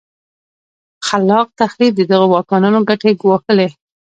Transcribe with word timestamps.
خلا 1.07 1.39
ق 1.47 1.49
تخریب 1.61 1.91
د 1.97 2.01
دغو 2.11 2.27
واکمنانو 2.33 2.79
ګټې 2.89 3.11
ګواښلې. 3.21 3.69